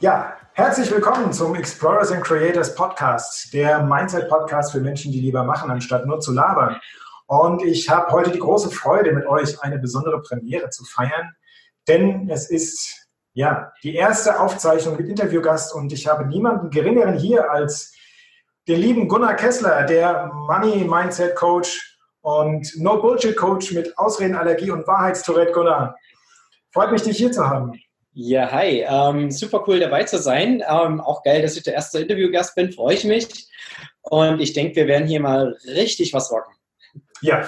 [0.00, 5.70] Ja, herzlich willkommen zum Explorers and Creators Podcast, der Mindset-Podcast für Menschen, die lieber machen,
[5.70, 6.78] anstatt nur zu labern.
[7.24, 11.34] Und ich habe heute die große Freude, mit euch eine besondere Premiere zu feiern,
[11.88, 17.50] denn es ist ja die erste Aufzeichnung mit Interviewgast und ich habe niemanden geringeren hier
[17.50, 17.94] als
[18.68, 24.86] den lieben Gunnar Kessler, der Money Mindset Coach und No Bullshit Coach mit Ausredenallergie und
[24.86, 25.52] Wahrheitstourette.
[25.52, 25.96] Gunnar,
[26.70, 27.72] freut mich, dich hier zu haben.
[28.18, 28.82] Ja, hi.
[28.88, 30.64] Ähm, super cool dabei zu sein.
[30.66, 32.72] Ähm, auch geil, dass ich der erste Interviewgast bin.
[32.72, 33.46] Freue ich mich.
[34.00, 36.54] Und ich denke, wir werden hier mal richtig was rocken.
[37.20, 37.46] Ja,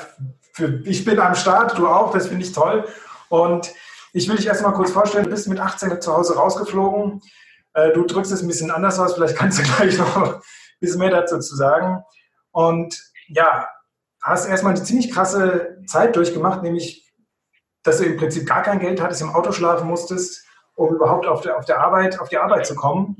[0.52, 2.12] für, ich bin am Start, du auch.
[2.12, 2.86] Das finde ich toll.
[3.30, 3.72] Und
[4.12, 5.24] ich will dich erst mal kurz vorstellen.
[5.24, 7.22] Du bist mit 18 zu Hause rausgeflogen.
[7.72, 9.14] Äh, du drückst es ein bisschen anders aus.
[9.14, 10.40] Vielleicht kannst du gleich noch ein
[10.80, 12.04] bisschen mehr dazu zu sagen.
[12.50, 13.66] Und ja,
[14.22, 17.10] hast erstmal eine ziemlich krasse Zeit durchgemacht, nämlich,
[17.84, 20.44] dass du im Prinzip gar kein Geld hattest, im Auto schlafen musstest
[20.78, 23.16] um überhaupt auf, der, auf, der Arbeit, auf die Arbeit zu kommen.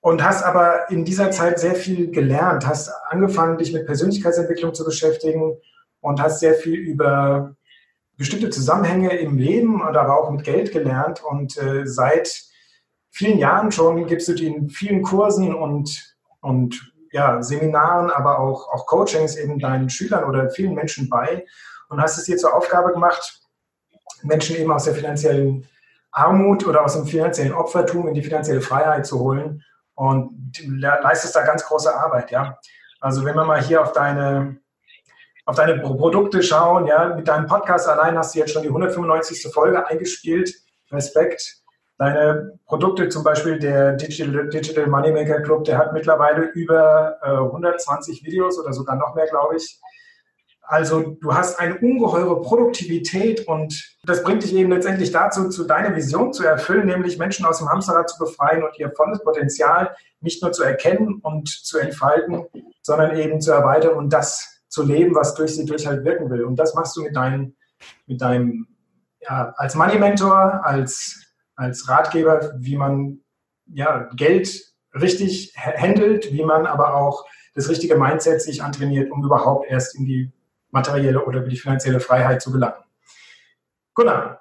[0.00, 4.84] Und hast aber in dieser Zeit sehr viel gelernt, hast angefangen, dich mit Persönlichkeitsentwicklung zu
[4.84, 5.56] beschäftigen
[6.00, 7.56] und hast sehr viel über
[8.16, 11.22] bestimmte Zusammenhänge im Leben und aber auch mit Geld gelernt.
[11.24, 12.42] Und äh, seit
[13.10, 18.68] vielen Jahren schon gibst du dir in vielen Kursen und, und ja, Seminaren, aber auch,
[18.72, 21.46] auch Coachings eben deinen Schülern oder vielen Menschen bei
[21.88, 23.40] und hast es dir zur Aufgabe gemacht,
[24.22, 25.66] Menschen eben aus der finanziellen
[26.10, 29.62] Armut oder aus dem finanziellen Opfertum in die finanzielle Freiheit zu holen
[29.94, 32.58] und leistest da ganz große Arbeit, ja.
[33.00, 34.58] Also wenn wir mal hier auf deine,
[35.44, 39.52] auf deine Produkte schauen, ja, mit deinem Podcast allein hast du jetzt schon die 195.
[39.52, 40.52] Folge eingespielt.
[40.90, 41.58] Respekt.
[41.98, 48.24] Deine Produkte, zum Beispiel der Digital, Digital Moneymaker Club, der hat mittlerweile über äh, 120
[48.24, 49.80] Videos oder sogar noch mehr, glaube ich.
[50.70, 55.96] Also du hast eine ungeheure Produktivität und das bringt dich eben letztendlich dazu, zu deiner
[55.96, 60.42] Vision zu erfüllen, nämlich Menschen aus dem Hamsterrad zu befreien und ihr volles Potenzial nicht
[60.42, 62.44] nur zu erkennen und zu entfalten,
[62.82, 66.44] sondern eben zu erweitern und das zu leben, was durch sie durch halt wirken will.
[66.44, 67.56] Und das machst du mit deinem,
[68.04, 68.66] mit deinem
[69.22, 73.20] ja, als Money Mentor, als, als Ratgeber, wie man
[73.72, 77.24] ja, Geld richtig handelt, wie man aber auch
[77.54, 80.30] das richtige Mindset sich antrainiert, um überhaupt erst in die
[80.70, 82.82] materielle oder die finanzielle Freiheit zu gelangen.
[83.94, 84.40] Gunnar,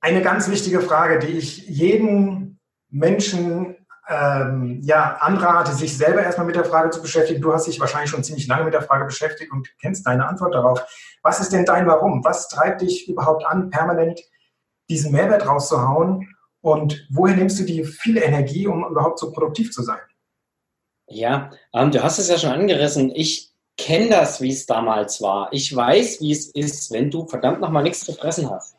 [0.00, 2.58] eine ganz wichtige Frage, die ich jeden
[2.88, 3.76] Menschen
[4.08, 7.40] ähm, ja, anrate, sich selber erstmal mit der Frage zu beschäftigen.
[7.40, 10.54] Du hast dich wahrscheinlich schon ziemlich lange mit der Frage beschäftigt und kennst deine Antwort
[10.54, 10.82] darauf.
[11.22, 12.24] Was ist denn dein Warum?
[12.24, 14.20] Was treibt dich überhaupt an, permanent
[14.88, 16.28] diesen Mehrwert rauszuhauen?
[16.60, 20.00] Und woher nimmst du die viele Energie, um überhaupt so produktiv zu sein?
[21.06, 23.10] Ja, ähm, du hast es ja schon angerissen.
[23.14, 23.49] Ich
[23.80, 25.48] kenne das, wie es damals war.
[25.52, 28.76] Ich weiß, wie es ist, wenn du verdammt nochmal nichts zu fressen hast.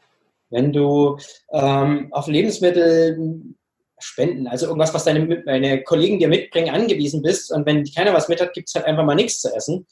[0.49, 1.17] Wenn du
[1.51, 3.55] ähm, auf Lebensmittel
[3.99, 8.27] spenden, also irgendwas, was deine, deine Kollegen dir mitbringen, angewiesen bist und wenn keiner was
[8.27, 9.87] mit hat, gibt es halt einfach mal nichts zu essen.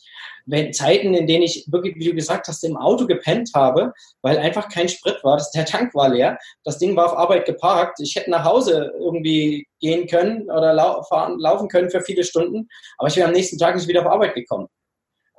[0.46, 4.38] Wenn Zeiten, in denen ich wirklich, wie du gesagt hast, im Auto gepennt habe, weil
[4.38, 8.00] einfach kein Sprit war, das, der Tank war leer, das Ding war auf Arbeit geparkt,
[8.02, 12.68] ich hätte nach Hause irgendwie gehen können oder lau fahren, laufen können für viele Stunden,
[12.98, 14.68] aber ich wäre am nächsten Tag nicht wieder auf Arbeit gekommen.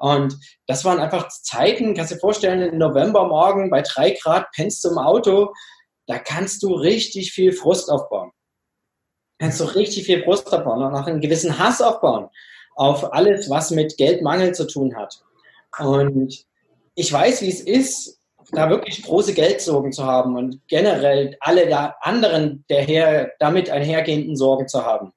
[0.00, 4.82] Und das waren einfach Zeiten, kannst du dir vorstellen, im Novembermorgen bei drei Grad pennst
[4.82, 5.52] du im Auto,
[6.06, 8.30] da kannst du richtig viel Frust aufbauen.
[9.38, 12.30] Kannst du richtig viel Frust aufbauen und auch einen gewissen Hass aufbauen
[12.76, 15.22] auf alles, was mit Geldmangel zu tun hat.
[15.78, 16.46] Und
[16.94, 18.18] ich weiß, wie es ist,
[18.52, 24.84] da wirklich große Geldsorgen zu haben und generell alle anderen der damit einhergehenden Sorgen zu
[24.84, 25.12] haben.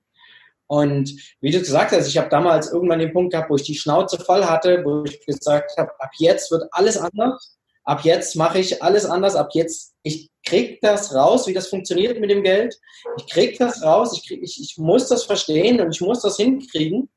[0.74, 3.76] Und wie du gesagt hast, ich habe damals irgendwann den Punkt gehabt, wo ich die
[3.76, 7.60] Schnauze voll hatte, wo ich gesagt habe, ab jetzt wird alles anders.
[7.84, 9.36] Ab jetzt mache ich alles anders.
[9.36, 12.76] Ab jetzt, ich krieg das raus, wie das funktioniert mit dem Geld.
[13.20, 14.18] Ich krieg das raus.
[14.18, 17.08] Ich, krieg, ich, ich muss das verstehen und ich muss das hinkriegen.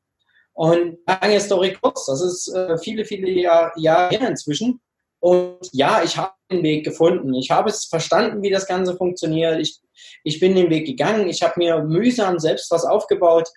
[0.52, 4.82] Und lange Story kurz, das ist äh, viele, viele Jahre, Jahre her inzwischen.
[5.26, 7.34] Und ja, ich habe den Weg gefunden.
[7.34, 9.58] Ich habe es verstanden, wie das Ganze funktioniert.
[9.58, 9.80] Ich,
[10.22, 11.28] ich bin den Weg gegangen.
[11.28, 13.48] Ich habe mir mühsam selbst was aufgebaut.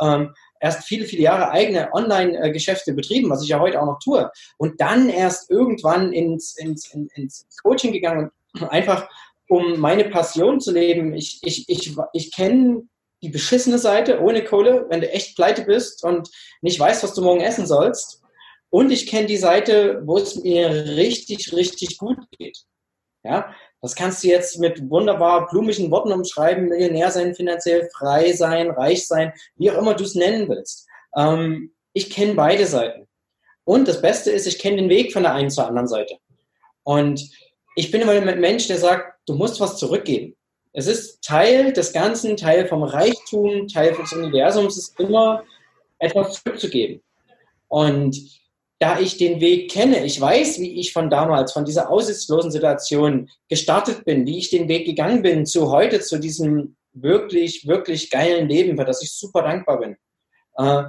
[0.00, 4.30] Ähm, erst viele, viele Jahre eigene Online-Geschäfte betrieben, was ich ja heute auch noch tue.
[4.56, 8.30] Und dann erst irgendwann ins, ins, ins Coaching gegangen
[8.70, 9.06] einfach
[9.50, 11.12] um meine Passion zu leben.
[11.12, 12.88] Ich, ich, ich, ich kenne
[13.20, 16.30] die beschissene Seite ohne Kohle, wenn du echt pleite bist und
[16.62, 18.22] nicht weißt, was du morgen essen sollst.
[18.70, 22.58] Und ich kenne die Seite, wo es mir richtig, richtig gut geht.
[23.24, 28.70] Ja, das kannst du jetzt mit wunderbar blumigen Worten umschreiben, Millionär sein, finanziell frei sein,
[28.70, 30.86] reich sein, wie auch immer du es nennen willst.
[31.16, 33.08] Ähm, ich kenne beide Seiten.
[33.64, 36.16] Und das Beste ist, ich kenne den Weg von der einen zur anderen Seite.
[36.84, 37.28] Und
[37.76, 40.34] ich bin immer ein Mensch, der sagt, du musst was zurückgeben.
[40.72, 45.44] Es ist Teil des Ganzen, Teil vom Reichtum, Teil des Universums, ist immer
[45.98, 47.02] etwas zurückzugeben.
[47.68, 48.37] Und
[48.78, 53.28] da ich den Weg kenne, ich weiß, wie ich von damals, von dieser aussichtslosen Situation
[53.48, 58.48] gestartet bin, wie ich den Weg gegangen bin zu heute, zu diesem wirklich, wirklich geilen
[58.48, 59.96] Leben, für das ich super dankbar bin,
[60.56, 60.84] äh,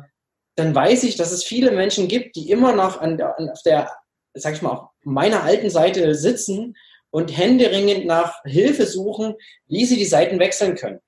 [0.56, 3.92] dann weiß ich, dass es viele Menschen gibt, die immer noch an der, auf der,
[4.34, 6.76] sag ich mal, auf meiner alten Seite sitzen
[7.12, 9.36] und händeringend nach Hilfe suchen,
[9.68, 11.00] wie sie die Seiten wechseln können.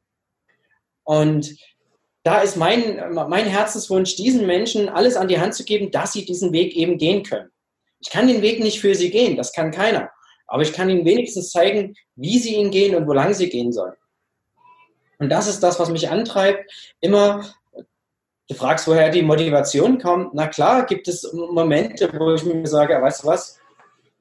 [1.03, 1.55] Und
[2.23, 6.25] da ist mein, mein Herzenswunsch, diesen Menschen alles an die Hand zu geben, dass sie
[6.25, 7.49] diesen Weg eben gehen können.
[7.99, 10.09] Ich kann den Weg nicht für sie gehen, das kann keiner.
[10.47, 13.71] Aber ich kann ihnen wenigstens zeigen, wie sie ihn gehen und wo lang sie gehen
[13.71, 13.95] sollen.
[15.19, 16.69] Und das ist das, was mich antreibt,
[16.99, 17.43] immer
[18.51, 20.33] Du fragst, woher die Motivation kommt.
[20.33, 23.57] Na klar, gibt es Momente, wo ich mir sage, weißt du was,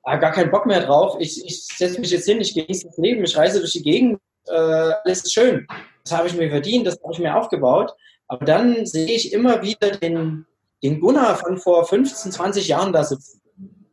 [0.05, 1.17] ah, gar keinen Bock mehr drauf.
[1.19, 4.20] Ich, ich setze mich jetzt hin, ich genieße das Leben, ich reise durch die Gegend,
[4.47, 5.67] äh, alles ist schön.
[6.05, 7.93] Das habe ich mir verdient, das habe ich mir aufgebaut.
[8.26, 10.47] Aber dann sehe ich immer wieder den,
[10.82, 13.41] den Gunnar von vor 15, 20 Jahren da sitzen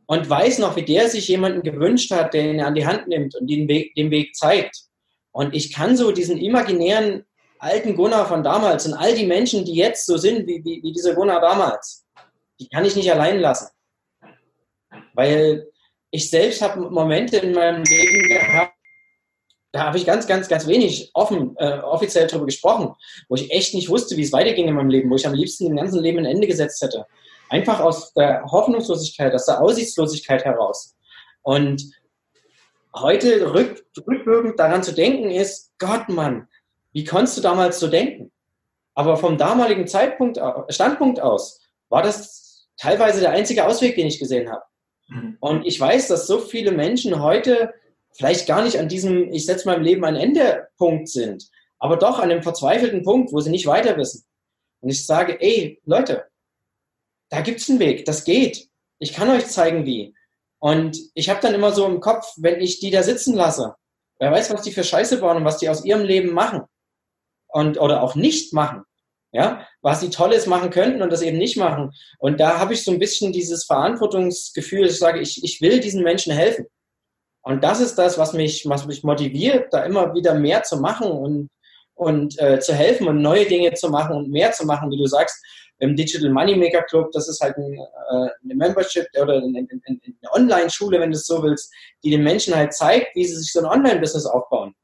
[0.07, 3.35] und weiß noch, wie der sich jemanden gewünscht hat, der ihn an die Hand nimmt
[3.35, 4.83] und den Weg, den Weg zeigt.
[5.31, 7.25] Und ich kann so diesen imaginären
[7.59, 10.93] alten Gunnar von damals und all die Menschen, die jetzt so sind wie, wie, wie
[10.93, 12.05] dieser Gunnar damals,
[12.59, 13.69] die kann ich nicht allein lassen.
[15.13, 15.67] Weil
[16.11, 18.76] ich selbst habe Momente in meinem Leben gehabt,
[19.77, 22.95] da habe ich ganz, ganz, ganz wenig offen, äh, offiziell darüber gesprochen,
[23.29, 25.65] wo ich echt nicht wusste, wie es weiterging in meinem Leben, wo ich am liebsten
[25.65, 27.05] dem ganzen Leben ein Ende gesetzt hätte.
[27.49, 30.95] Einfach aus der Hoffnungslosigkeit, aus der Aussichtslosigkeit heraus.
[31.43, 31.91] Und
[32.95, 36.47] heute rück, rückwirkend daran zu denken ist, Gott, Mann,
[36.91, 38.31] wie konntest du damals so denken?
[38.95, 40.39] Aber vom damaligen Zeitpunkt,
[40.69, 44.63] Standpunkt aus war das teilweise der einzige Ausweg, den ich gesehen habe.
[45.07, 45.37] Mhm.
[45.39, 47.75] Und ich weiß, dass so viele Menschen heute
[48.17, 51.49] vielleicht gar nicht an diesem, ich setze meinem Leben ein Endepunkt sind,
[51.79, 54.25] aber doch an dem verzweifelten Punkt, wo sie nicht weiter wissen.
[54.81, 56.25] Und ich sage, ey, Leute,
[57.29, 58.67] da gibt's einen Weg, das geht.
[58.99, 60.15] Ich kann euch zeigen, wie.
[60.59, 63.75] Und ich habe dann immer so im Kopf, wenn ich die da sitzen lasse,
[64.19, 66.63] wer weiß, was die für Scheiße bauen und was die aus ihrem Leben machen
[67.47, 68.83] und oder auch nicht machen.
[69.33, 71.91] Ja, was sie Tolles machen könnten und das eben nicht machen.
[72.17, 76.01] Und da habe ich so ein bisschen dieses Verantwortungsgefühl, ich sage, ich, ich will diesen
[76.01, 76.65] Menschen helfen.
[77.47, 81.09] Und das ist das, was mich, was mich motiviert, da immer wieder mehr zu machen
[81.09, 81.49] und,
[81.95, 85.05] und äh, zu helfen und neue Dinge zu machen und mehr zu machen, wie du
[85.05, 85.41] sagst,
[85.79, 89.99] im Digital Moneymaker Club, das ist halt ein, äh, eine Membership oder eine, eine,
[90.33, 91.73] Online-Schule, wenn du es so willst,
[92.03, 94.75] die den Menschen halt zeigt, wie sie sich so ein Online-Business aufbauen.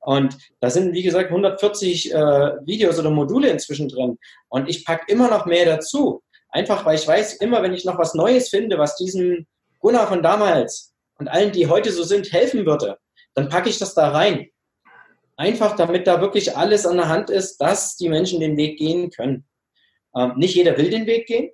[0.00, 2.16] Und da sind, wie gesagt, 140 äh,
[2.64, 4.16] Videos oder Module inzwischen drin.
[4.48, 6.22] Und ich packe immer noch mehr dazu.
[6.48, 9.46] Einfach, weil ich weiß, immer wenn ich noch was Neues finde, was diesem
[9.80, 12.98] Gunnar von damals und allen, die heute so sind, helfen würde,
[13.34, 14.48] dann packe ich das da rein.
[15.36, 19.10] Einfach, damit da wirklich alles an der Hand ist, dass die Menschen den Weg gehen
[19.10, 19.46] können.
[20.16, 21.50] Ähm, nicht jeder will den Weg gehen.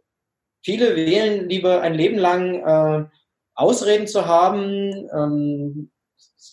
[0.64, 3.08] Viele wählen lieber ein Leben lang äh,
[3.54, 5.90] Ausreden zu haben, ähm,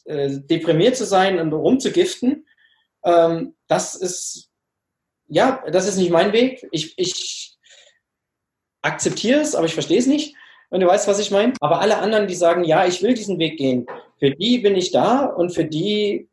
[0.06, 2.46] äh, deprimiert zu sein und rumzugiften,
[3.04, 4.50] ähm, das ist,
[5.28, 6.68] ja, das ist nicht mein Weg.
[6.72, 7.58] Ich, ich
[8.82, 10.36] akzeptiere es, aber ich verstehe es nicht,
[10.70, 11.54] wenn du weißt, was ich meine.
[11.60, 13.86] Aber alle anderen, die sagen, ja, ich will diesen Weg gehen,
[14.20, 16.30] für die bin ich da und für die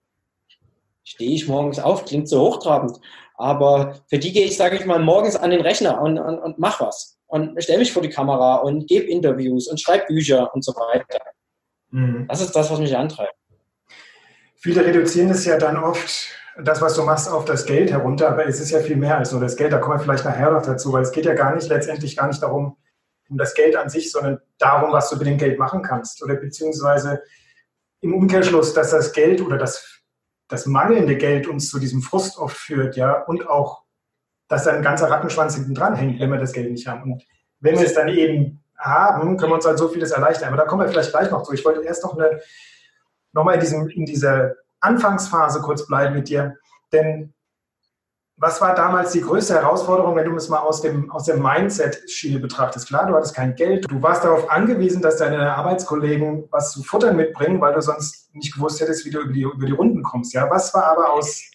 [1.05, 2.99] stehe ich morgens auf, klingt so hochtrabend,
[3.37, 6.59] aber für die gehe ich, sage ich mal, morgens an den Rechner und, und, und
[6.59, 10.65] mach was und stelle mich vor die Kamera und gebe Interviews und schreibe Bücher und
[10.65, 11.21] so weiter.
[11.91, 12.27] Mhm.
[12.29, 13.35] Das ist das, was mich antreibt.
[14.57, 16.29] Viele reduzieren es ja dann oft,
[16.63, 19.31] das, was du machst, auf das Geld herunter, aber es ist ja viel mehr als
[19.31, 19.73] nur das Geld.
[19.73, 22.27] Da kommen wir vielleicht nachher noch dazu, weil es geht ja gar nicht, letztendlich gar
[22.27, 22.77] nicht darum,
[23.29, 26.23] um das Geld an sich, sondern darum, was du mit dem Geld machen kannst.
[26.23, 27.23] Oder beziehungsweise
[28.01, 30.01] im Umkehrschluss, dass das Geld oder das,
[30.49, 33.83] das mangelnde Geld uns zu diesem Frust oft führt, ja, und auch,
[34.49, 37.13] dass da ein ganzer Rattenschwanz hinten dran hängt, wenn wir das Geld nicht haben.
[37.13, 37.25] Und
[37.61, 40.49] wenn wir es dann eben haben, können wir uns halt so vieles erleichtern.
[40.49, 41.53] Aber da kommen wir vielleicht gleich noch zu.
[41.53, 42.41] Ich wollte erst noch eine
[43.33, 46.57] nochmal in, diesem, in dieser Anfangsphase kurz bleiben mit dir.
[46.93, 47.35] Denn
[48.39, 52.39] was war damals die größte Herausforderung, wenn du es mal aus dem, aus dem Mindset-Schiene
[52.39, 52.87] betrachtest?
[52.87, 57.17] Klar, du hattest kein Geld, du warst darauf angewiesen, dass deine Arbeitskollegen was zu futtern
[57.17, 60.35] mitbringen, weil du sonst nicht gewusst hättest, wie du über die, über die Runden kommst.
[60.35, 60.51] Ja?
[60.51, 61.51] Was war aber aus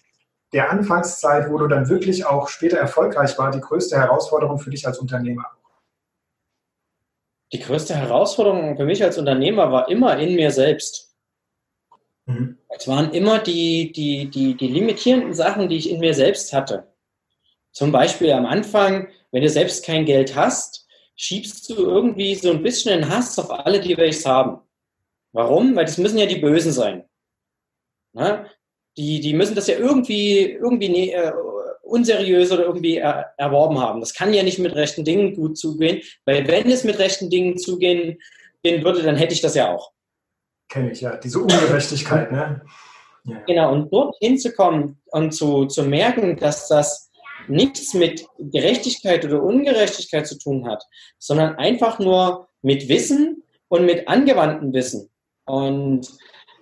[0.52, 4.84] der Anfangszeit, wo du dann wirklich auch später erfolgreich war, die größte Herausforderung für dich
[4.84, 5.46] als Unternehmer?
[7.52, 11.11] Die größte Herausforderung für mich als Unternehmer war immer in mir selbst.
[12.26, 12.58] Mhm.
[12.68, 16.92] Es waren immer die, die, die, die limitierenden Sachen, die ich in mir selbst hatte.
[17.72, 20.86] Zum Beispiel am Anfang, wenn du selbst kein Geld hast,
[21.16, 24.60] schiebst du irgendwie so ein bisschen den Hass auf alle, die welches haben.
[25.32, 25.74] Warum?
[25.74, 27.04] Weil das müssen ja die Bösen sein.
[28.12, 28.46] Na?
[28.96, 31.32] Die, die müssen das ja irgendwie, irgendwie äh,
[31.82, 34.00] unseriös oder irgendwie er, erworben haben.
[34.00, 37.56] Das kann ja nicht mit rechten Dingen gut zugehen, weil wenn es mit rechten Dingen
[37.56, 38.18] zugehen
[38.62, 39.92] gehen würde, dann hätte ich das ja auch.
[40.72, 42.62] Kenne ich ja, diese Ungerechtigkeit, ne?
[43.24, 43.36] Ja.
[43.46, 47.10] Genau, und dort hinzukommen und zu, zu merken, dass das
[47.46, 50.82] nichts mit Gerechtigkeit oder Ungerechtigkeit zu tun hat,
[51.18, 55.10] sondern einfach nur mit Wissen und mit angewandtem Wissen.
[55.44, 56.08] Und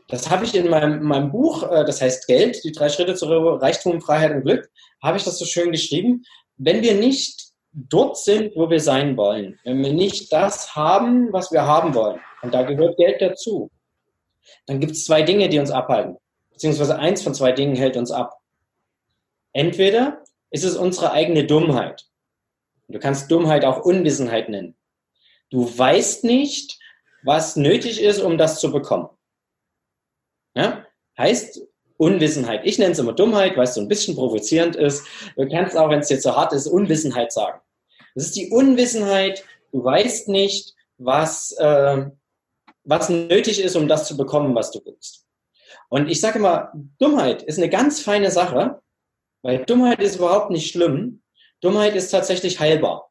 [0.09, 3.26] das habe ich in meinem, meinem Buch, äh, das heißt Geld, die drei Schritte zu
[3.26, 4.69] Reichtum, Freiheit und Glück,
[5.00, 6.25] habe ich das so schön geschrieben.
[6.57, 11.52] Wenn wir nicht dort sind, wo wir sein wollen, wenn wir nicht das haben, was
[11.52, 13.71] wir haben wollen, und da gehört Geld dazu,
[14.66, 16.16] dann gibt es zwei Dinge, die uns abhalten.
[16.50, 18.38] Beziehungsweise eins von zwei Dingen hält uns ab.
[19.52, 22.07] Entweder ist es unsere eigene Dummheit.
[22.88, 24.76] Du kannst Dummheit auch Unwissenheit nennen.
[25.50, 26.78] Du weißt nicht,
[27.23, 29.09] was nötig ist, um das zu bekommen.
[30.54, 30.87] Ja?
[31.16, 31.61] Heißt
[31.97, 32.62] Unwissenheit.
[32.64, 35.07] Ich nenne es immer Dummheit, weil es so ein bisschen provozierend ist.
[35.37, 37.61] Du kannst auch, wenn es jetzt so hart ist, Unwissenheit sagen.
[38.14, 39.45] Das ist die Unwissenheit.
[39.71, 42.07] Du weißt nicht, was, äh,
[42.85, 45.27] was nötig ist, um das zu bekommen, was du willst.
[45.89, 48.81] Und ich sage immer, Dummheit ist eine ganz feine Sache,
[49.43, 51.23] weil Dummheit ist überhaupt nicht schlimm.
[51.61, 53.11] Dummheit ist tatsächlich heilbar.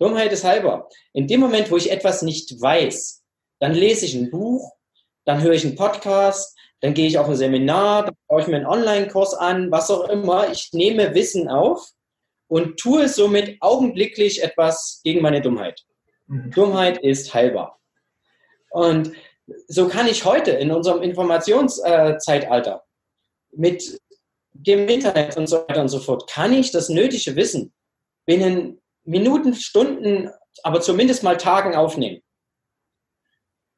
[0.00, 0.88] Dummheit ist heilbar.
[1.12, 3.22] In dem Moment, wo ich etwas nicht weiß,
[3.60, 4.72] dann lese ich ein Buch,
[5.24, 8.56] dann höre ich einen Podcast, dann gehe ich auf ein Seminar, dann schaue ich mir
[8.56, 10.50] einen Online-Kurs an, was auch immer.
[10.50, 11.90] Ich nehme Wissen auf
[12.48, 15.84] und tue somit augenblicklich etwas gegen meine Dummheit.
[16.26, 16.50] Mhm.
[16.52, 17.77] Dummheit ist heilbar.
[18.70, 19.12] Und
[19.66, 22.84] so kann ich heute in unserem Informationszeitalter
[23.52, 24.00] mit
[24.52, 27.72] dem Internet und so weiter und so fort, kann ich das nötige Wissen
[28.26, 30.30] binnen Minuten, Stunden,
[30.62, 32.22] aber zumindest mal Tagen aufnehmen.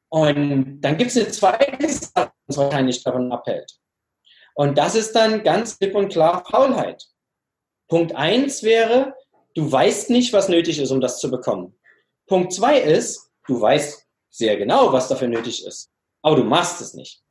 [0.09, 3.71] Und dann gibt es eine zweite Sache, die uns wahrscheinlich davon abhält.
[4.55, 7.05] Und das ist dann ganz klipp und klar Faulheit.
[7.87, 9.15] Punkt eins wäre,
[9.55, 11.79] du weißt nicht, was nötig ist, um das zu bekommen.
[12.27, 14.00] Punkt zwei ist, du weißt
[14.31, 15.91] sehr genau, was dafür nötig ist.
[16.23, 17.21] Aber du machst es nicht.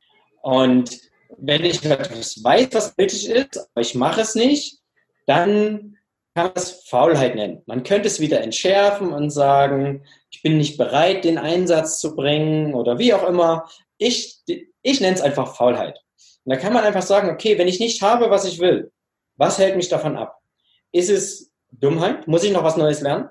[0.41, 0.97] Und
[1.37, 4.79] wenn ich etwas weiß, was nötig ist, aber ich mache es nicht,
[5.25, 5.97] dann
[6.33, 7.61] kann man es Faulheit nennen.
[7.65, 12.73] Man könnte es wieder entschärfen und sagen, ich bin nicht bereit, den Einsatz zu bringen
[12.73, 13.69] oder wie auch immer.
[13.97, 14.39] Ich,
[14.81, 15.99] ich nenne es einfach Faulheit.
[16.45, 18.91] Und da kann man einfach sagen, okay, wenn ich nicht habe, was ich will,
[19.35, 20.39] was hält mich davon ab?
[20.91, 22.27] Ist es Dummheit?
[22.27, 23.29] Muss ich noch was Neues lernen?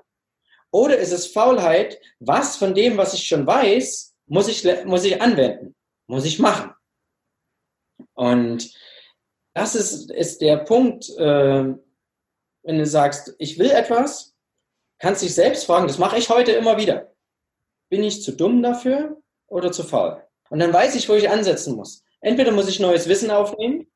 [0.71, 1.99] Oder ist es Faulheit?
[2.19, 5.75] Was von dem, was ich schon weiß, muss ich, muss ich anwenden?
[6.07, 6.71] Muss ich machen?
[8.13, 8.73] Und
[9.53, 11.73] das ist, ist der Punkt, äh,
[12.63, 14.33] wenn du sagst, ich will etwas,
[14.99, 17.13] kannst dich selbst fragen, das mache ich heute immer wieder.
[17.89, 20.23] Bin ich zu dumm dafür oder zu faul?
[20.49, 22.03] Und dann weiß ich, wo ich ansetzen muss.
[22.21, 23.87] Entweder muss ich neues Wissen aufnehmen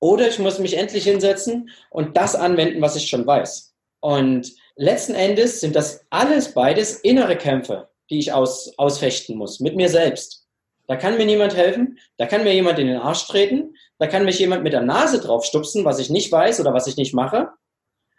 [0.00, 3.74] oder ich muss mich endlich hinsetzen und das anwenden, was ich schon weiß.
[4.00, 9.76] Und letzten Endes sind das alles beides innere Kämpfe, die ich aus, ausfechten muss, mit
[9.76, 10.46] mir selbst.
[10.86, 14.24] Da kann mir niemand helfen, da kann mir jemand in den Arsch treten, da kann
[14.24, 17.12] mich jemand mit der Nase drauf stupsen, was ich nicht weiß oder was ich nicht
[17.12, 17.50] mache.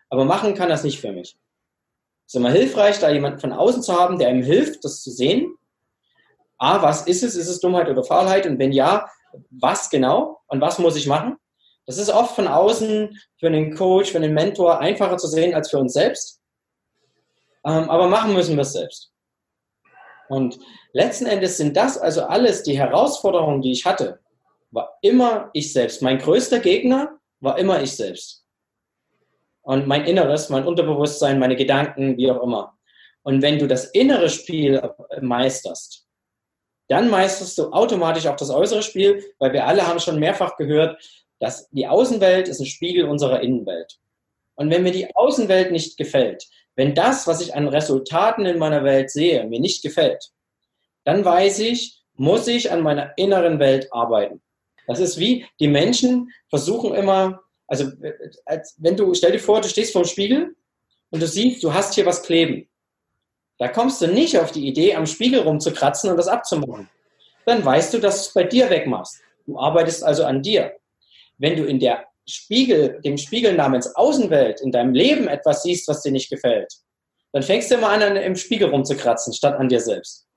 [0.10, 1.38] Aber machen kann das nicht für mich.
[2.28, 5.10] Es ist immer hilfreich, da jemanden von außen zu haben, der ihm hilft, das zu
[5.10, 5.56] sehen.
[6.58, 7.36] A, was ist es?
[7.36, 8.46] Ist es Dummheit oder Faulheit?
[8.46, 9.10] Und wenn ja,
[9.50, 10.42] was genau?
[10.48, 11.38] Und was muss ich machen?
[11.86, 15.72] Das ist oft von außen für einen Coach, für einen Mentor einfacher zu sehen als
[15.72, 16.39] für uns selbst.
[17.66, 19.12] Ähm, aber machen müssen wir es selbst.
[20.30, 20.60] Und
[20.94, 24.20] letzten Endes sind das also alles die Herausforderungen, die ich hatte,
[24.72, 26.02] war immer ich selbst.
[26.02, 28.46] Mein größter Gegner war immer ich selbst.
[29.62, 32.78] Und mein Inneres, mein Unterbewusstsein, meine Gedanken, wie auch immer.
[33.24, 34.82] Und wenn du das innere Spiel
[35.22, 36.06] meisterst,
[36.88, 41.00] dann meisterst du automatisch auch das äußere Spiel, weil wir alle haben schon mehrfach gehört,
[41.40, 44.00] dass die Außenwelt ist ein Spiegel unserer Innenwelt.
[44.56, 48.84] Und wenn mir die Außenwelt nicht gefällt, wenn das, was ich an Resultaten in meiner
[48.84, 50.32] Welt sehe, mir nicht gefällt,
[51.04, 54.42] dann weiß ich, muss ich an meiner inneren Welt arbeiten.
[54.88, 57.92] Das ist wie, die Menschen versuchen immer, Also,
[58.46, 60.56] als, wenn du, stell dir vor, du stehst vorm Spiegel
[61.12, 62.68] und du siehst, du hast hier was kleben.
[63.60, 66.90] Da kommst du nicht auf die Idee, am Spiegel rumzukratzen und das abzumachen.
[67.46, 69.22] Dann weißt du, dass du es bei dir wegmachst.
[69.46, 70.78] Du arbeitest also an dir.
[71.38, 76.02] Wenn du in der Spiegel, dem Spiegel namens Außenwelt in deinem Leben etwas siehst, was
[76.02, 76.74] dir nicht gefällt,
[77.32, 80.28] dann fängst du immer an, im Spiegel rumzukratzen, statt an dir selbst.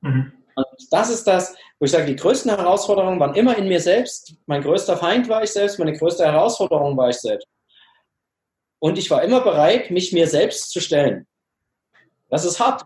[0.00, 0.32] Mhm.
[0.54, 4.34] Und das ist das, wo ich sage, die größten Herausforderungen waren immer in mir selbst.
[4.46, 7.46] Mein größter Feind war ich selbst, meine größte Herausforderung war ich selbst.
[8.78, 11.26] Und ich war immer bereit, mich mir selbst zu stellen.
[12.28, 12.84] Das ist hart.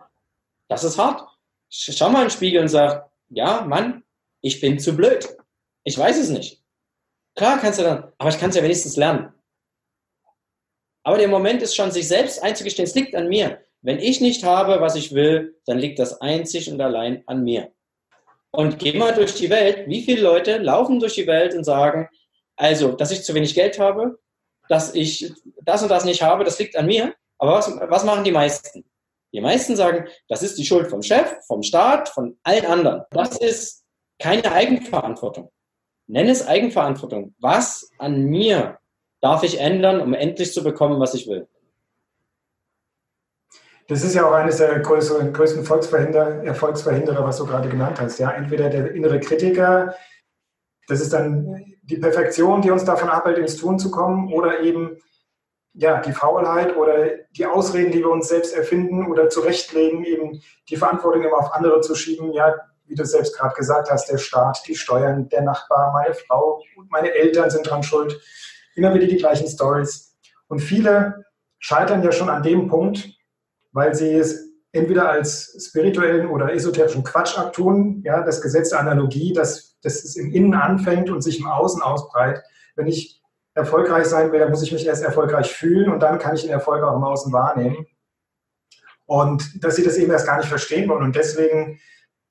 [0.69, 1.29] Das ist hart.
[1.69, 4.03] Schau mal in den Spiegel und sag, ja, Mann,
[4.41, 5.37] ich bin zu blöd.
[5.85, 6.64] Ich weiß es nicht.
[7.37, 9.33] Klar kannst du dann, aber ich kann es ja wenigstens lernen.
[11.03, 13.61] Aber der Moment ist schon, sich selbst einzugestehen, es liegt an mir.
[13.83, 17.73] Wenn ich nicht habe, was ich will, dann liegt das einzig und allein an mir.
[18.51, 19.89] Und geh mal durch die Welt.
[19.89, 22.09] Wie viele Leute laufen durch die Welt und sagen,
[22.57, 24.19] also, dass ich zu wenig Geld habe,
[24.69, 27.15] dass ich das und das nicht habe, das liegt an mir.
[27.39, 28.85] Aber was, was machen die meisten?
[29.35, 33.03] Die meisten sagen, das ist die Schuld vom Chef, vom Staat, von allen anderen.
[33.11, 33.85] Das ist
[34.21, 35.51] keine Eigenverantwortung.
[36.07, 37.35] Nenn es Eigenverantwortung.
[37.41, 38.79] Was an mir
[39.21, 41.49] darf ich ändern, um endlich zu bekommen, was ich will?
[43.89, 48.19] Das ist ja auch eines der größeren, größten Erfolgsverhinderer, was du gerade genannt hast.
[48.19, 49.95] Ja, entweder der innere Kritiker,
[50.89, 54.99] das ist dann die Perfektion, die uns davon abhält, ins Tun zu kommen, oder eben
[55.75, 60.77] ja, die Faulheit oder die Ausreden, die wir uns selbst erfinden oder zurechtlegen, eben die
[60.77, 62.33] Verantwortung immer auf andere zu schieben.
[62.33, 62.55] Ja,
[62.87, 66.91] wie du selbst gerade gesagt hast, der Staat, die Steuern, der Nachbar, meine Frau und
[66.91, 68.21] meine Eltern sind dran schuld.
[68.75, 70.17] Immer wieder die gleichen Stories.
[70.49, 71.25] Und viele
[71.59, 73.09] scheitern ja schon an dem Punkt,
[73.73, 79.33] weil sie es entweder als spirituellen oder esoterischen Quatsch abtun, ja, das Gesetz der Analogie,
[79.33, 82.45] dass, dass es im Innen anfängt und sich im Außen ausbreitet.
[82.75, 83.23] Wenn ich
[83.55, 86.51] erfolgreich sein will, dann muss ich mich erst erfolgreich fühlen und dann kann ich den
[86.51, 87.87] Erfolg auch im Außen wahrnehmen.
[89.07, 91.79] Und dass sie das eben erst gar nicht verstehen wollen und deswegen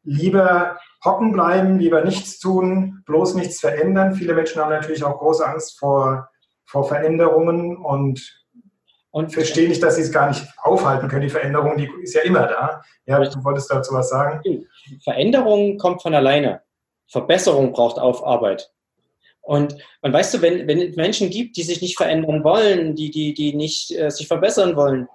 [0.03, 4.15] lieber hocken bleiben, lieber nichts tun, bloß nichts verändern.
[4.15, 6.29] Viele Menschen haben natürlich auch große Angst vor,
[6.65, 8.43] vor Veränderungen und
[9.13, 11.21] und verstehe nicht, dass sie es gar nicht aufhalten können.
[11.21, 12.81] Die Veränderung, die ist ja immer da.
[13.05, 14.41] Ja, du wolltest dazu was sagen?
[15.03, 16.63] Veränderung kommt von alleine.
[17.07, 18.71] Verbesserung braucht Aufarbeit.
[19.41, 23.11] Und, und weißt du, wenn, wenn es Menschen gibt, die sich nicht verändern wollen, die,
[23.11, 25.07] die, die nicht äh, sich verbessern wollen,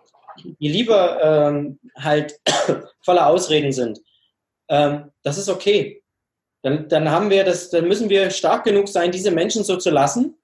[0.60, 2.38] die lieber ähm, halt
[3.04, 3.98] voller Ausreden sind,
[4.68, 6.02] ähm, das ist okay.
[6.62, 9.90] Dann, dann haben wir das, dann müssen wir stark genug sein, diese Menschen so zu
[9.90, 10.36] lassen.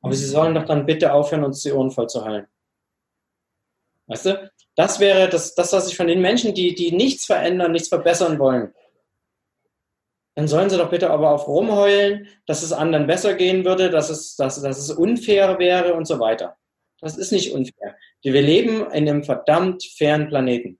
[0.00, 2.46] Aber sie sollen doch dann bitte aufhören, uns die Ohren voll zu heilen.
[4.06, 4.50] Weißt du?
[4.74, 8.38] Das wäre das, das, was ich von den Menschen, die, die nichts verändern, nichts verbessern
[8.38, 8.72] wollen,
[10.34, 14.08] dann sollen sie doch bitte aber auf rumheulen, dass es anderen besser gehen würde, dass
[14.08, 16.56] es, dass, dass es unfair wäre und so weiter.
[17.00, 17.96] Das ist nicht unfair.
[18.22, 20.78] Wir leben in einem verdammt fairen Planeten.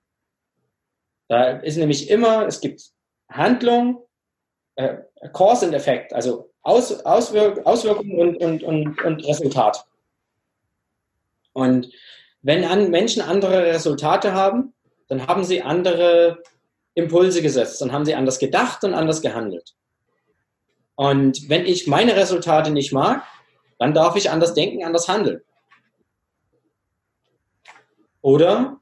[1.33, 2.91] Da ist nämlich immer, es gibt
[3.31, 4.05] Handlung,
[4.75, 4.99] äh,
[5.33, 9.83] Cause and Effect, also Aus, Auswirk, Auswirkungen und, und, und, und Resultat.
[11.55, 11.91] Und
[12.43, 14.75] wenn an Menschen andere Resultate haben,
[15.09, 16.43] dann haben sie andere
[16.93, 19.75] Impulse gesetzt, dann haben sie anders gedacht und anders gehandelt.
[20.97, 23.23] Und wenn ich meine Resultate nicht mag,
[23.79, 25.41] dann darf ich anders denken, anders handeln.
[28.21, 28.81] Oder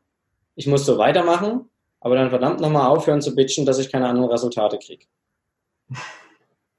[0.57, 1.70] ich muss so weitermachen,
[2.01, 5.07] aber dann verdammt nochmal aufhören zu bitchen, dass ich keine anderen Resultate kriege.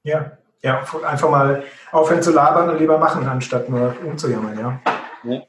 [0.04, 4.80] Ja, ja, einfach mal aufhören zu labern und lieber machen, anstatt nur umzujammern, ja.
[5.22, 5.42] ja.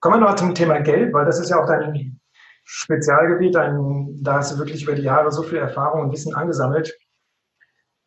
[0.00, 2.20] Kommen wir noch zum Thema Geld, weil das ist ja auch dein
[2.64, 3.54] Spezialgebiet.
[3.54, 6.96] Dein, da hast du wirklich über die Jahre so viel Erfahrung und Wissen angesammelt.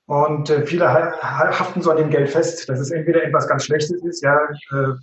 [0.05, 4.03] Und äh, viele haften so an dem Geld fest, dass es entweder etwas ganz Schlechtes
[4.03, 4.38] ist, ja,
[4.71, 4.93] äh,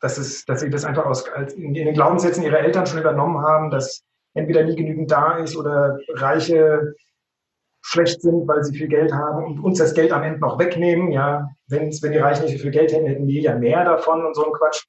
[0.00, 3.40] dass, es, dass sie das einfach aus, in, in den Glaubenssätzen ihrer Eltern schon übernommen
[3.40, 4.02] haben, dass
[4.34, 6.94] entweder nie genügend da ist oder Reiche
[7.82, 11.12] schlecht sind, weil sie viel Geld haben und uns das Geld am Ende noch wegnehmen.
[11.12, 14.24] Ja, wenn, wenn die Reichen nicht so viel Geld hätten, hätten wir ja mehr davon
[14.24, 14.84] und so ein Quatsch.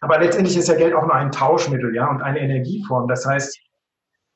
[0.00, 3.08] Aber letztendlich ist ja Geld auch nur ein Tauschmittel, ja, und eine Energieform.
[3.08, 3.58] Das heißt,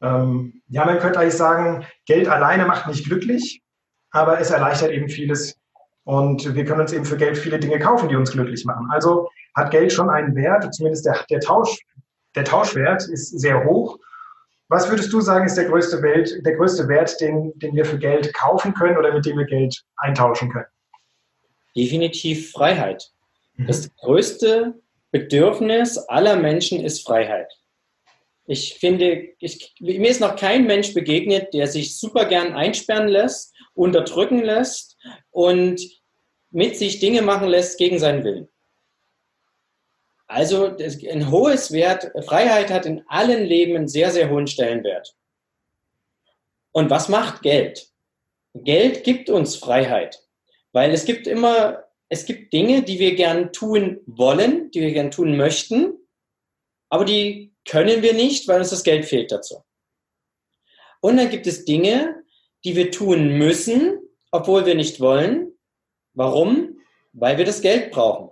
[0.02, 3.62] ähm, ja, man könnte eigentlich sagen, Geld alleine macht nicht glücklich,
[4.10, 5.56] aber es erleichtert eben vieles.
[6.04, 8.88] Und wir können uns eben für Geld viele Dinge kaufen, die uns glücklich machen.
[8.90, 11.78] Also hat Geld schon einen Wert, zumindest der, der, Tausch,
[12.34, 13.98] der Tauschwert ist sehr hoch.
[14.68, 17.98] Was würdest du sagen, ist der größte, Welt, der größte Wert, den, den wir für
[17.98, 20.66] Geld kaufen können oder mit dem wir Geld eintauschen können?
[21.76, 23.10] Definitiv Freiheit.
[23.56, 23.66] Mhm.
[23.66, 27.52] Das größte Bedürfnis aller Menschen ist Freiheit.
[28.46, 33.54] Ich finde, ich, mir ist noch kein Mensch begegnet, der sich super gern einsperren lässt,
[33.74, 34.96] unterdrücken lässt
[35.30, 35.80] und
[36.50, 38.48] mit sich Dinge machen lässt gegen seinen Willen.
[40.32, 40.74] Also
[41.10, 45.14] ein hohes Wert, Freiheit hat in allen Leben einen sehr, sehr hohen Stellenwert.
[46.72, 47.90] Und was macht Geld?
[48.54, 50.26] Geld gibt uns Freiheit,
[50.72, 55.10] weil es gibt immer, es gibt Dinge, die wir gern tun wollen, die wir gern
[55.10, 55.92] tun möchten,
[56.88, 59.62] aber die können wir nicht, weil uns das Geld fehlt dazu.
[61.02, 62.22] Und dann gibt es Dinge,
[62.64, 65.52] die wir tun müssen, obwohl wir nicht wollen.
[66.14, 66.80] Warum?
[67.12, 68.30] Weil wir das Geld brauchen.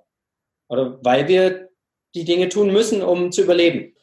[0.69, 1.70] Oder weil wir
[2.15, 3.95] die Dinge tun müssen, um zu überleben.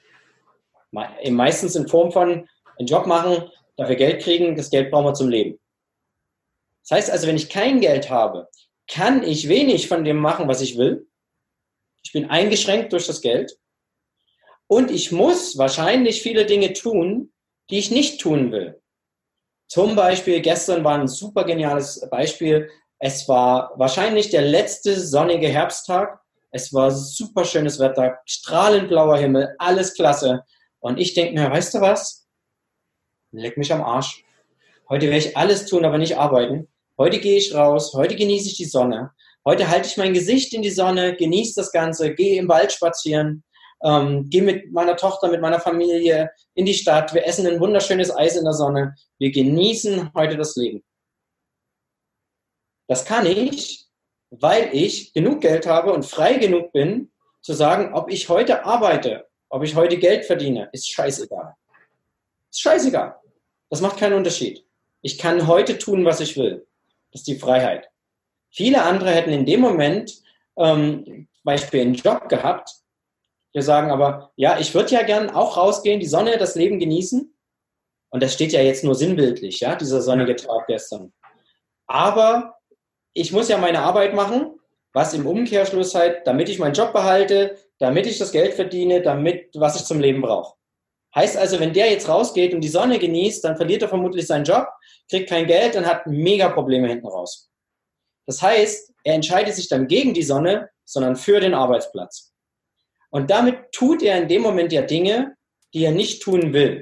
[0.92, 5.30] Meistens in Form von einen Job machen, dafür Geld kriegen, das Geld brauchen wir zum
[5.30, 5.60] Leben.
[6.88, 8.48] Das heißt also, wenn ich kein Geld habe,
[8.88, 11.08] kann ich wenig von dem machen, was ich will.
[12.04, 13.58] Ich bin eingeschränkt durch das Geld.
[14.68, 17.34] Und ich muss wahrscheinlich viele Dinge tun,
[17.70, 18.82] die ich nicht tun will.
[19.68, 22.70] Zum Beispiel, gestern war ein super geniales Beispiel.
[23.00, 26.22] Es war wahrscheinlich der letzte sonnige Herbsttag.
[26.52, 30.44] Es war super schönes Wetter, strahlend blauer Himmel, alles klasse.
[30.80, 32.28] Und ich denke mir, weißt du was?
[33.32, 34.24] Leck mich am Arsch.
[34.90, 36.68] Heute werde ich alles tun, aber nicht arbeiten.
[36.98, 39.12] Heute gehe ich raus, heute genieße ich die Sonne.
[39.46, 43.44] Heute halte ich mein Gesicht in die Sonne, genieße das Ganze, gehe im Wald spazieren,
[43.84, 47.14] ähm, gehe mit meiner Tochter, mit meiner Familie in die Stadt.
[47.14, 48.96] Wir essen ein wunderschönes Eis in der Sonne.
[49.20, 50.84] Wir genießen heute das Leben.
[52.88, 53.87] Das kann ich,
[54.30, 57.12] weil ich genug Geld habe und frei genug bin,
[57.42, 61.56] zu sagen, ob ich heute arbeite, ob ich heute Geld verdiene, ist scheißegal.
[62.52, 63.16] Ist scheißegal.
[63.70, 64.66] Das macht keinen Unterschied.
[65.02, 66.68] Ich kann heute tun, was ich will.
[67.12, 67.90] Das ist die Freiheit.
[68.50, 70.22] Viele andere hätten in dem Moment
[70.58, 72.72] ähm, Beispiel einen Job gehabt,
[73.54, 77.34] wir sagen aber, ja, ich würde ja gern auch rausgehen, die Sonne, das Leben genießen.
[78.10, 81.12] Und das steht ja jetzt nur sinnbildlich, ja, dieser sonnige Tag gestern.
[81.88, 82.57] Aber
[83.18, 84.60] ich muss ja meine Arbeit machen,
[84.94, 89.50] was im Umkehrschluss halt, damit ich meinen Job behalte, damit ich das Geld verdiene, damit,
[89.56, 90.56] was ich zum Leben brauche.
[91.16, 94.46] Heißt also, wenn der jetzt rausgeht und die Sonne genießt, dann verliert er vermutlich seinen
[94.46, 94.68] Job,
[95.10, 97.50] kriegt kein Geld und hat mega Probleme hinten raus.
[98.28, 102.34] Das heißt, er entscheidet sich dann gegen die Sonne, sondern für den Arbeitsplatz.
[103.10, 105.36] Und damit tut er in dem Moment ja Dinge,
[105.74, 106.80] die er nicht tun will.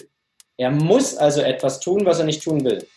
[0.57, 2.87] Er muss also etwas tun, was er nicht tun will.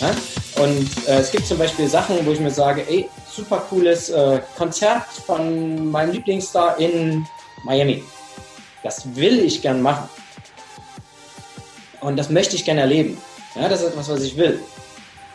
[0.00, 0.62] Ja?
[0.62, 4.40] Und äh, es gibt zum Beispiel Sachen, wo ich mir sage, ey, super cooles äh,
[4.56, 7.26] Konzert von meinem Lieblingsstar in
[7.64, 8.02] Miami.
[8.82, 10.08] Das will ich gern machen.
[12.00, 13.16] Und das möchte ich gern erleben.
[13.54, 14.60] Ja, das ist etwas, was ich will.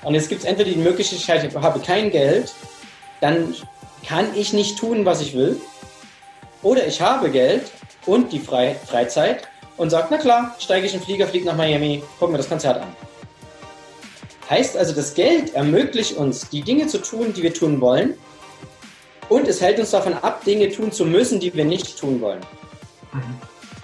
[0.04, 2.54] Und jetzt gibt es entweder die Möglichkeit, ich habe kein Geld,
[3.22, 3.56] dann
[4.06, 5.60] kann ich nicht tun, was ich will.
[6.64, 7.72] Oder ich habe Geld
[8.06, 12.04] und die Freizeit und sage, na klar, steige ich in den Flieger, fliege nach Miami,
[12.20, 12.96] gucke mir das Konzert an.
[14.50, 18.14] Heißt also, das Geld ermöglicht uns, die Dinge zu tun, die wir tun wollen.
[19.30, 22.40] Und es hält uns davon ab, Dinge tun zu müssen, die wir nicht tun wollen.
[23.12, 23.36] Mhm.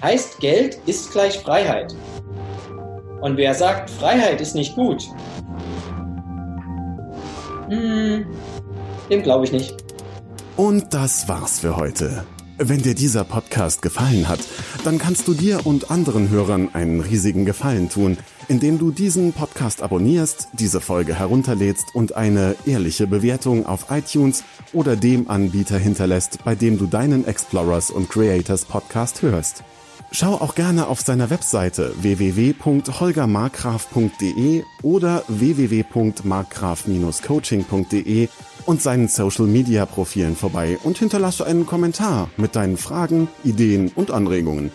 [0.01, 1.93] Heißt, Geld ist gleich Freiheit.
[3.21, 5.03] Und wer sagt, Freiheit ist nicht gut,
[7.69, 8.25] hm,
[9.09, 9.75] dem glaube ich nicht.
[10.57, 12.25] Und das war's für heute.
[12.57, 14.39] Wenn dir dieser Podcast gefallen hat,
[14.83, 18.17] dann kannst du dir und anderen Hörern einen riesigen Gefallen tun,
[18.47, 24.95] indem du diesen Podcast abonnierst, diese Folge herunterlädst und eine ehrliche Bewertung auf iTunes oder
[24.95, 29.63] dem Anbieter hinterlässt, bei dem du deinen Explorers und Creators Podcast hörst.
[30.15, 38.27] Schau auch gerne auf seiner Webseite www.holgermarkgraf.de oder www.markgraf-coaching.de
[38.67, 44.11] und seinen Social Media Profilen vorbei und hinterlasse einen Kommentar mit deinen Fragen, Ideen und
[44.11, 44.71] Anregungen.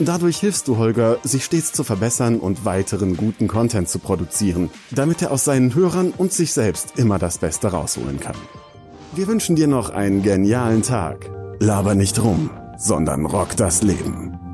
[0.00, 5.22] Dadurch hilfst du Holger, sich stets zu verbessern und weiteren guten Content zu produzieren, damit
[5.22, 8.36] er aus seinen Hörern und sich selbst immer das Beste rausholen kann.
[9.14, 11.30] Wir wünschen dir noch einen genialen Tag.
[11.58, 14.47] Laber nicht rum, sondern rock das Leben.